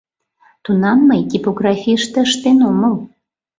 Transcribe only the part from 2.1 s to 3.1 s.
ыштен омыл.